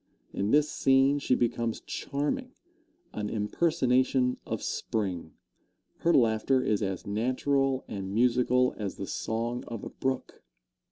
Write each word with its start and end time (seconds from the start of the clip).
In 0.33 0.49
this 0.49 0.67
scene 0.71 1.19
she 1.19 1.35
becomes 1.35 1.79
charming 1.79 2.55
an 3.13 3.29
impersonation 3.29 4.39
of 4.47 4.63
Spring. 4.63 5.33
Her 5.97 6.11
laughter 6.11 6.59
is 6.63 6.81
as 6.81 7.05
natural 7.05 7.85
and 7.87 8.11
musical 8.11 8.73
as 8.79 8.95
the 8.95 9.05
song 9.05 9.63
of 9.67 9.83
a 9.83 9.89
brook. 9.89 10.41